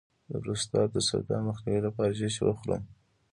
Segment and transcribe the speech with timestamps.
[0.29, 2.83] د پروستات د سرطان مخنیوي لپاره څه شی وخورم؟